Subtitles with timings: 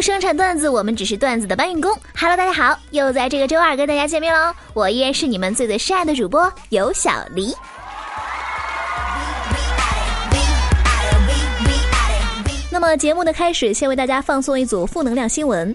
[0.00, 1.90] 生产段子，我们只是段子的搬运工。
[2.16, 4.54] Hello，大家好，又在这个周二跟大家见面喽！
[4.72, 7.54] 我依然是你们最最深爱的主播有小黎。
[12.70, 15.74] 那么节目的开始，先为大家放送一组负能量新闻。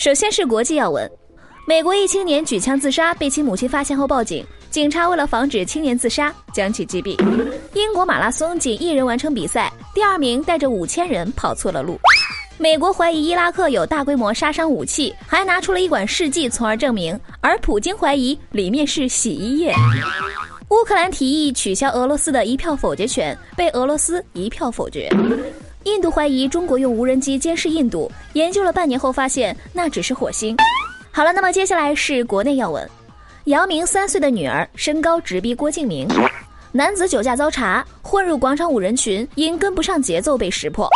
[0.00, 1.06] 首先是国际要闻，
[1.68, 7.22] 美国一青年举枪自杀，被其母亲发现后报警，警察为了防止青年自杀，将其击毙。
[7.74, 12.00] 英国马拉松仅一人完成比赛，第二名带着五千人跑错了路。
[12.56, 17.20] 美国怀疑伊拉克有大规模杀伤武器，还拿出了一管试剂，从而证明。
[17.42, 19.70] 而普京怀疑里面是洗衣液。
[20.70, 25.10] 乌克兰提议取消俄罗斯的一票否决权，被俄罗斯一票否决。
[25.84, 30.54] 印度怀疑中国用无人机监视印度，研究了半年后发现那只是火星。
[31.10, 32.86] 好了，那么接下来是国内要闻：
[33.44, 36.06] 姚明三岁的女儿身高直逼郭敬明，
[36.70, 40.86] 男子酒驾遭查，混入广场舞人群，因跟不上节奏被识破。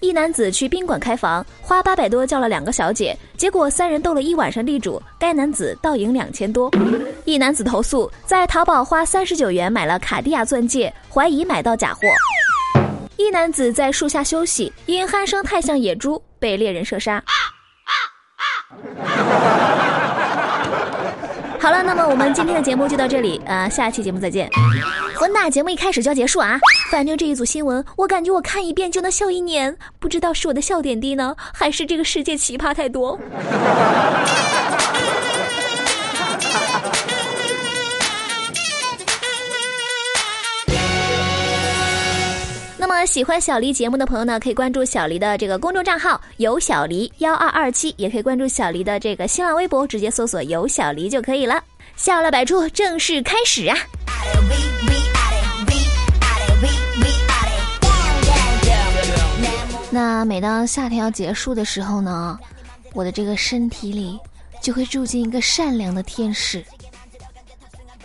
[0.00, 6.68] 一男子去宾馆开房，花八百多叫了两个小姐，结果三人斗了一晚上地主，该男子倒赢两千多。
[7.24, 12.00] 一男子投诉在淘宝花三十九元买了卡地亚钻戒，怀疑买到假货。
[13.24, 17.22] 一男子在树下休息，因鼾声太像野猪，被猎人射杀。
[21.60, 24.50] 好了，那么我们今天的节目就到这里，呃，下期节目再见。
[25.14, 26.58] 混打节目一开始就要结束啊！
[26.90, 33.16] 反正这一组新闻，我感觉我看一遍就能笑一年，不知道是我的笑点低呢，还是这个世界奇葩太多。
[43.06, 51.62] 喜欢小黎节目的朋友呢，可以关注小黎的这个公众账号“有小黎幺二二七”，也可以关注小黎的这个新浪微博，直接搜索“有小黎”就可以了。
[51.96, 53.76] 笑了百出，正式开始啊！
[59.90, 62.38] 那每当夏天要结束的时候呢，
[62.94, 64.18] 我的这个身体里
[64.60, 66.64] 就会住进一个善良的天使。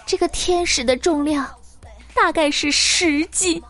[0.05, 1.45] 这个天使的重量
[2.13, 3.61] 大概是十斤。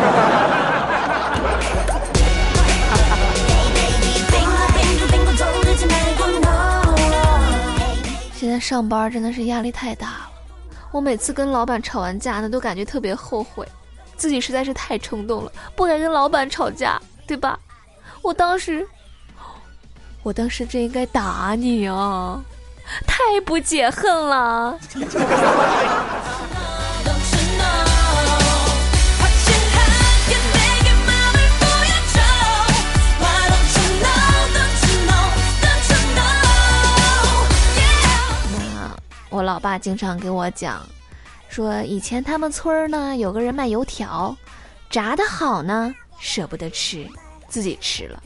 [8.34, 10.30] 现在上班真的是压力太大了，
[10.90, 13.66] 我每次跟老板吵完架呢，都感觉特别后悔，
[14.16, 17.58] 自己实在是太冲动了，不该跟老板吵架，对吧？
[18.22, 18.86] 我当时，
[20.22, 22.40] 我当时真应该打你啊，
[23.06, 24.78] 太不解恨了。
[39.30, 40.84] 我老爸经常给我讲，
[41.48, 44.36] 说以前他们村儿呢有个人卖油条，
[44.90, 47.06] 炸的好呢舍不得吃，
[47.48, 48.20] 自己吃了；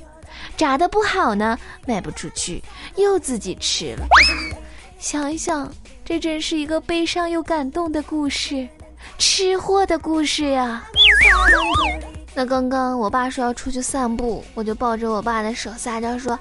[0.57, 2.63] 炸的不好呢卖不出去，
[2.97, 4.07] 又自己吃了。
[4.99, 5.71] 想一想，
[6.07, 8.67] 这真是一个悲伤又感动的故事，
[9.19, 10.83] 吃货的故事呀。
[12.37, 16.33] 那刚刚我爸说要出去散步，我就抱着我爸的手撒娇说：“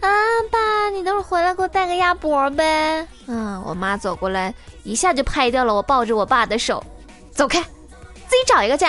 [0.00, 0.08] 啊，
[0.50, 6.82] 爸，你等会儿回来给我带个鸭脖呗。”嗯，我妈走过来，一下就拍掉了我抱着我爸的手，
[7.30, 8.86] 走开，自己找一个去，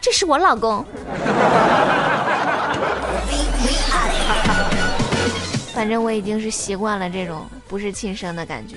[0.00, 0.82] 这是我老公。
[5.74, 8.76] 反正我已经是习惯了这种不是亲生的感觉。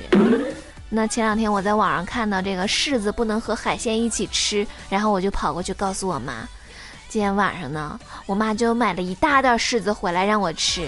[0.90, 6.46] 那前两天我在网上看到这个柿子不能和海鲜一起吃，然后我就跑过去告诉我妈。
[7.10, 10.88] 今天晚上呢，我妈就买了一大袋柿子回来让我吃，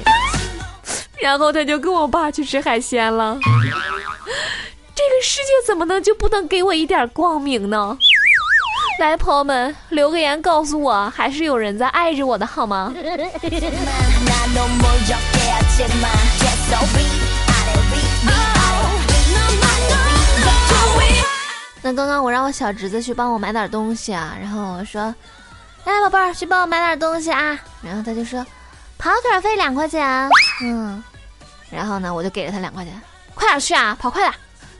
[1.19, 3.39] 然后她就跟我爸去吃海鲜了。
[3.43, 7.97] 这个世界怎么能就不能给我一点光明呢？
[8.99, 12.93] 来，朋友们留个言告诉我，还是有人在爱着我的好吗？
[21.81, 25.15] 那刚刚我让我小侄子去帮我买点东西啊，然后我说。
[25.83, 27.57] 来，宝贝儿，去帮我买点东西啊！
[27.81, 28.45] 然后他就说，
[28.97, 30.29] 跑腿费两块钱。
[30.61, 31.03] 嗯，
[31.71, 33.01] 然后呢，我就给了他两块钱，
[33.33, 34.33] 快点去啊，跑快点！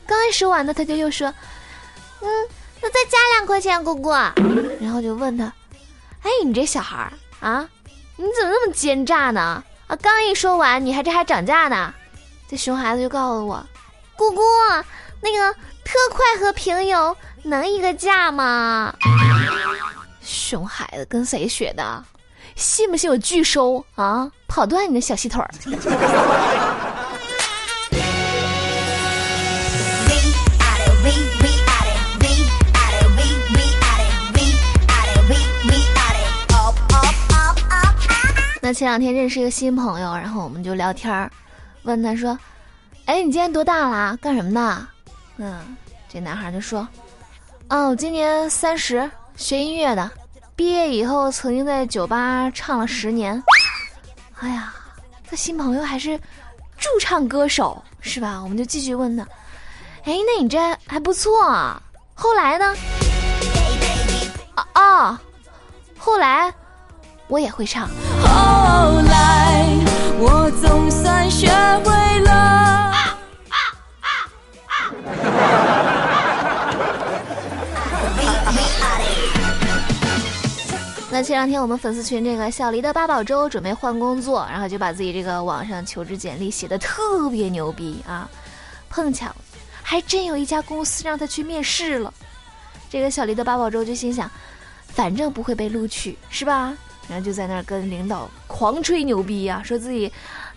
[0.06, 1.28] 刚一说完呢，他就又说，
[2.22, 2.28] 嗯，
[2.82, 4.12] 那再加两块钱，姑姑。
[4.80, 5.46] 然后就问他，
[6.22, 7.68] 哎，你这小孩儿啊，
[8.16, 9.64] 你怎么那么奸诈呢？
[9.88, 11.94] 啊，刚一说完，你还这还涨价呢？
[12.48, 13.66] 这熊孩子就告诉我，
[14.16, 14.42] 姑姑，
[15.22, 18.94] 那个特快和平邮能一个价吗？
[20.32, 22.04] 熊孩子跟谁学的？
[22.56, 24.30] 信不信我拒收啊？
[24.48, 25.50] 跑断你的小细腿儿！
[38.62, 41.32] 那前两天认识一个新朋友，然后我们就聊天儿，
[41.84, 42.38] 问他说
[43.06, 44.18] ：“哎，你今年多大啦？
[44.22, 44.88] 干什么的？”
[45.38, 45.76] 嗯，
[46.08, 46.88] 这男孩就说
[47.70, 50.12] ：“哦，我今年三十，学音乐的，
[50.62, 53.44] 毕业以后曾经在酒吧唱了十年。”
[54.42, 54.72] 哎呀，
[55.28, 56.16] 这新朋友还是
[56.78, 58.40] 驻唱歌手是吧？
[58.44, 59.24] 我们就继续问他
[60.06, 61.82] ：“哎，那你这还不错啊？
[62.14, 62.76] 后来呢？”
[64.54, 65.22] 啊啊，
[65.98, 66.54] 后来。
[67.28, 67.88] 我也会唱。
[67.88, 69.66] 后来
[70.20, 71.48] 我总算学
[71.86, 72.01] 会
[81.14, 88.30] 那前两天我们粉丝群这个小黎的八宝粥准备换工作，然后就把自己这个网上求职简历写的特别牛逼啊，
[88.90, 89.30] 碰巧
[89.84, 92.14] 还真有一家公司让他去面试了。
[92.90, 94.32] 这个小黎的八宝粥就心想，
[94.88, 96.74] 反正不会被录取，是吧？
[97.10, 100.10] 然后就在那儿跟领导狂吹牛逼呀，说自己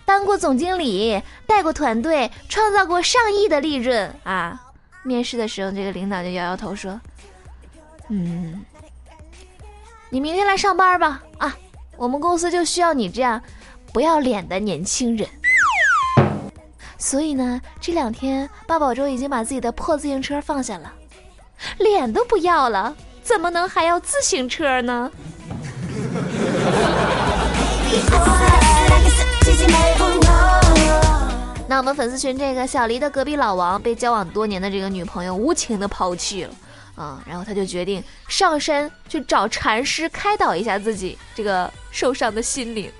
[0.05, 4.61] 当过总经理，带过团队，创造过上亿的利润啊！
[5.03, 6.99] 面试的时候，这个领导就摇摇头说
[8.07, 8.63] ：“嗯，
[10.09, 11.55] 你明天来上班吧，啊，
[11.97, 13.41] 我们公司就需要你这样
[13.91, 15.27] 不要脸的年轻人。”
[16.97, 20.91] 所以呢，这两天八宝粥已经把自己的破自行车放下了，
[21.77, 25.11] 脸都不要了，怎么能还要自行车呢？
[31.67, 36.53] 那我们粉丝群这个小黎的隔壁老王被交往多年的这个女朋友无情的抛弃了
[36.95, 42.91] 啊，然后他就决定上山去找禅师开导一下自己这个受伤的心灵。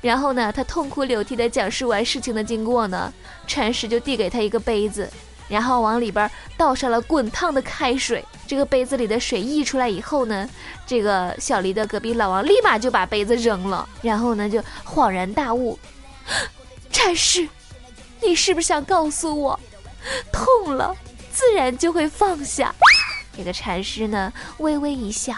[0.00, 3.12] 然后呢，他痛哭流涕的讲述完事情的经过呢，
[3.46, 5.10] 禅师就递给他一个杯子。
[5.48, 10.48] 然后往里边倒上了滚烫的开水，这个杯子里的水溢出来以后呢，
[10.86, 15.76] 这个小黎的隔壁老王立马就把杯子扔了，然后呢就恍然大悟，
[16.92, 17.48] 禅师，
[18.22, 19.58] 你是不是想告诉我，
[20.32, 20.96] 痛了
[21.32, 22.72] 自然就会放下？
[23.36, 25.34] 这个禅师呢微微一笑，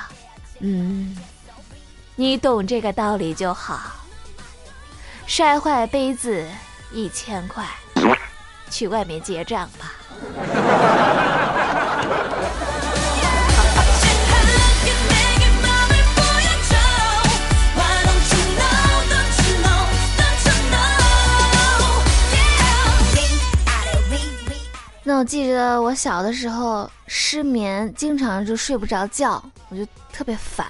[0.60, 1.16] 嗯，
[2.16, 3.80] 你懂这个道理就好。
[5.26, 6.46] 摔坏杯子
[6.92, 7.66] 一千块，
[8.70, 11.01] 去外面结账吧。
[25.02, 30.66] 那我记得我小的时候失眠，经常就睡不着觉，我就特别烦，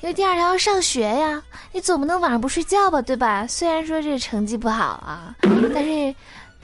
[0.00, 1.42] 因为第二天要上学呀，
[1.72, 3.46] 你总不能晚上不睡觉吧，对吧？
[3.46, 5.34] 虽然说这成绩不好啊，
[5.74, 6.14] 但是。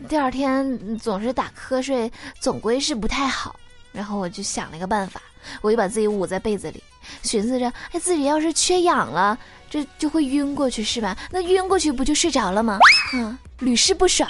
[0.08, 2.10] 第二天总是打瞌睡，
[2.40, 3.54] 总归是不太好。
[3.92, 5.20] 然后我就想了一个办法，
[5.60, 6.82] 我就把自己捂在被子里，
[7.22, 11.14] 寻思着，哎，自己要是缺氧了，这就会晕过去，是吧？
[11.30, 12.78] 那晕过去不就睡着了吗？
[13.12, 14.26] 嗯，屡试不爽。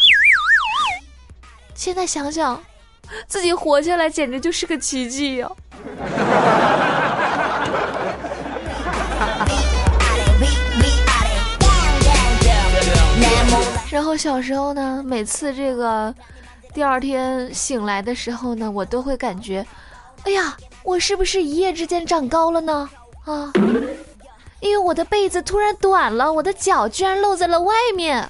[1.80, 2.62] 现在想想，
[3.26, 5.50] 自己活下来简直就是个奇迹呀！
[13.90, 16.14] 然后小时候呢，每次这个
[16.74, 19.64] 第二天醒来的时候呢，我都会感觉，
[20.24, 22.90] 哎呀，我是不是一夜之间长高了呢？
[23.24, 23.50] 啊，
[24.60, 28.28] 因为我的被子突然短了，我的脚居然露在了外面，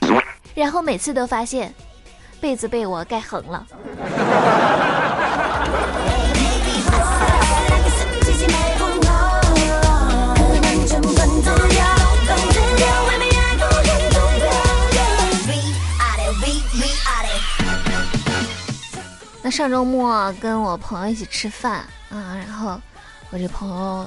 [0.54, 1.75] 然后每次都发现
[2.40, 3.66] 被子被我盖横了。
[19.42, 21.80] 那上周末跟我朋友一起吃饭
[22.11, 22.80] 啊，然后
[23.30, 24.06] 我这朋友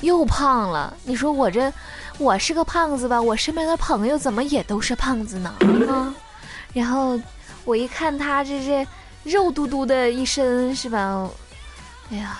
[0.00, 0.94] 又胖了。
[1.04, 1.72] 你说我这
[2.18, 3.20] 我是个胖子吧？
[3.20, 5.54] 我身边的朋友怎么也都是胖子呢？
[5.90, 6.14] 啊！
[6.72, 7.18] 然后
[7.64, 8.86] 我一看他这这
[9.24, 11.28] 肉嘟嘟的一身是吧？
[12.12, 12.38] 哎呀，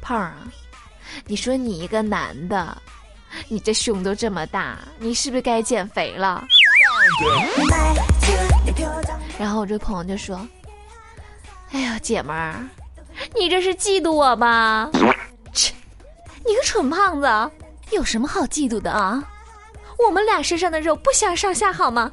[0.00, 0.34] 胖啊！
[1.26, 2.76] 你说你一个男的，
[3.48, 6.44] 你这胸都这么大，你是不是该减肥了？
[9.38, 10.46] 然后我这朋友就说。
[11.72, 12.62] 哎呀，姐们儿，
[13.34, 14.90] 你这是嫉妒我吧？
[15.52, 15.74] 切，
[16.46, 17.50] 你个蠢胖子，
[17.90, 19.24] 有什么好嫉妒的啊？
[20.06, 22.10] 我们俩身上的肉不相上下，好吗？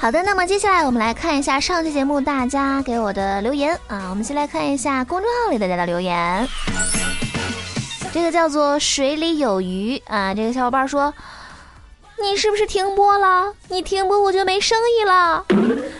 [0.00, 4.06] 好的，那么接下来我们来看一下上期节目大家给我的留言啊。
[4.08, 6.48] 我们先来看一下公众号里大家的留言。
[8.10, 11.12] 这个叫做水里有鱼啊，这个小伙伴说
[12.22, 13.52] ：“你是不是停播了？
[13.68, 15.44] 你停播我就没生意了，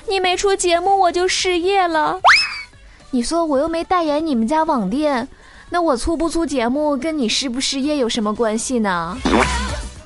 [0.09, 2.19] 你没出节目我就失业了。
[3.11, 5.27] 你说我又没代言你们家网店，
[5.71, 9.17] 那我出不出节目跟你失不失业有什么关系呢？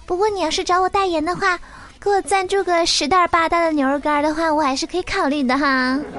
[0.06, 1.58] 不过你要是找我代言的话。”
[2.02, 5.96] 给我赞助个十袋八袋的牛肉干的话，我还是可以考虑的哈。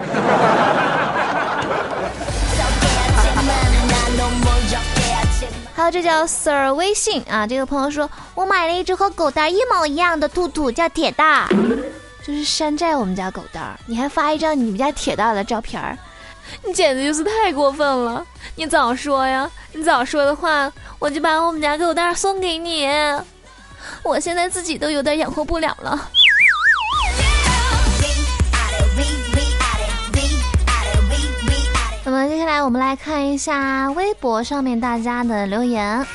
[5.75, 11.49] 还有这叫 Sir 微信啊，这个朋友说我买了一只和狗蛋一毛一样的兔兔，叫铁蛋，
[12.25, 13.77] 就是山寨我们家狗蛋。
[13.85, 15.97] 你还发一张你们家铁蛋的照片儿，
[16.65, 18.25] 你简直就是太过分了！
[18.55, 22.87] 你早说呀，你早说的话，我就把我们家狗蛋送给你。
[24.03, 26.09] 我现在自己都有点养活不了了。
[32.05, 36.05] 那么接下来我们来看一下微博上面大家的留言。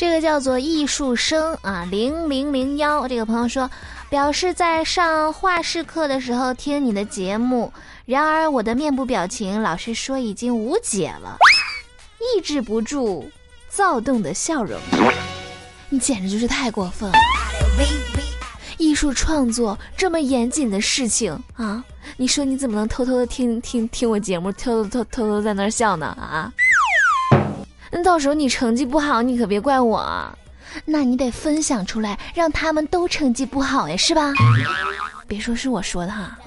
[0.00, 3.70] 这个叫做艺术生啊零零零幺这个朋友说，
[4.08, 7.70] 表示在上画室课的时候听你的节目，
[8.06, 11.36] 然而我的面部表情老师说已经无解了，
[12.18, 13.30] 抑制不住
[13.68, 14.80] 躁动的笑容。
[15.90, 17.18] 你简直就是太过分了！
[18.78, 21.84] 艺术创作这么严谨的事情啊，
[22.16, 26.06] 你说你怎么能偷偷的听听听我节目，偷偷偷偷偷在那儿笑呢？
[26.06, 26.50] 啊？
[27.90, 30.36] 那到时候你成绩不好，你可别怪我啊！
[30.84, 34.32] 那你得分享出来，让他们都成绩不好呀，是吧？
[35.26, 36.38] 别说是我说的哈。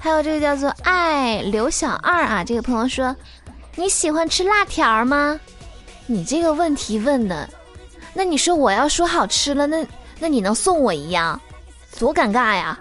[0.00, 3.14] 还有这个叫做爱刘小二啊，这个朋友说，
[3.76, 5.38] 你喜欢吃辣条吗？
[6.06, 7.48] 你这个问题问的，
[8.12, 9.86] 那你说我要说好吃了，那
[10.18, 11.40] 那你能送我一样，
[12.02, 12.76] 多尴尬呀！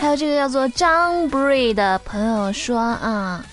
[0.00, 3.44] 还有这个叫做张 Bre 的朋友说啊。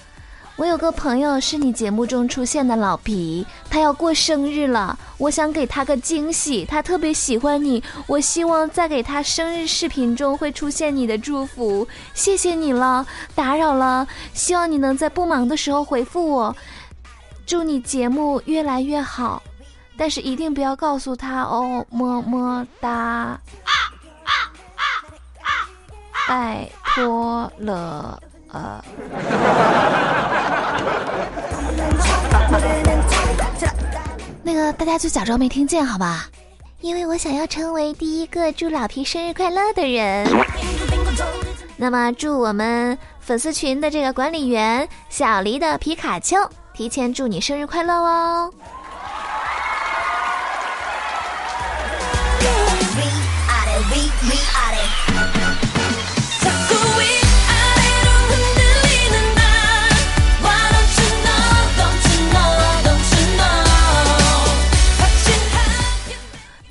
[0.60, 16.54] 我有个朋友是你节目中出现的老皮，他要过生日了，我想给他个惊喜，他特别喜欢你，我希望在给他生日视频中会出现你的祝福，谢谢你了，打扰了，希望你能在不忙的时候回复我，
[17.46, 19.42] 祝你节目越来越好，
[19.96, 23.40] 但是一定不要告诉他哦，么么哒，
[26.28, 28.22] 拜托了。
[28.52, 28.84] 呃，
[34.44, 36.26] 那个大家就假装没听见，好吧？
[36.82, 40.28] 因为我想要成为第一个祝老皮生日快乐的人。
[41.78, 46.38] 那么，祝我们粉丝群的这个管理员小黎的皮卡丘
[46.74, 48.52] 提前祝你生日快乐哦！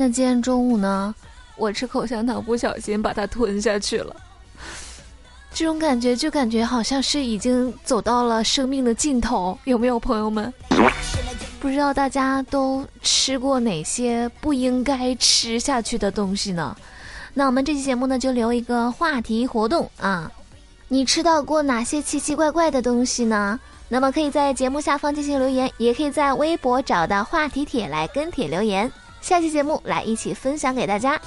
[0.08, 1.14] 那今天中午呢，
[1.54, 4.16] 我吃口香糖不小心把它吞下去了。
[5.52, 10.50] 这种感觉就感觉好像是已经走到了生命的尽头，有没有朋友们？
[11.60, 16.74] 不知道大家都吃过哪些不应该吃下去的东西呢？
[17.34, 20.32] 那我们这期节目呢，就留一个话题活动啊，
[20.88, 23.60] 你吃到过哪些奇奇怪怪的东西呢？
[23.90, 28.90] 那么可以在节目下方进行留言，也可以在微博找到话题帖来跟帖留言。
[29.20, 31.20] 下期节目来一起分享给大家。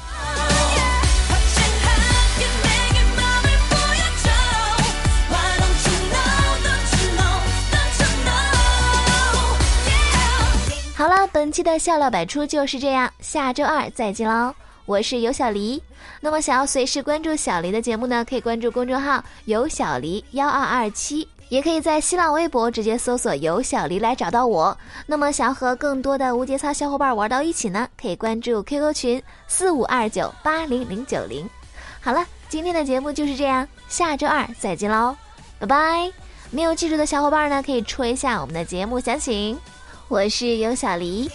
[10.96, 14.54] 好了，本期的笑料百出就是这样，下周二再见喽！
[14.86, 15.82] 我是尤小黎。
[16.20, 21.28] 那么想要随时关注小黎的节目呢，可以关注公众号“尤小黎幺二二七”。
[21.52, 24.78] 也可以在新浪微博直接搜索“有小黎”来找到我。
[25.06, 31.50] 那么，想要和更多的无节操小伙伴玩到一起呢，可以关注 QQ 群四五二九八零零九零。
[32.00, 35.14] 好了，今天的节目就是这样，下周二再见喽，
[35.60, 36.10] 拜拜！
[36.52, 39.60] 没有记住的小伙伴呢，可以戳一下我们的节目详情。
[40.08, 41.30] 我是有小黎。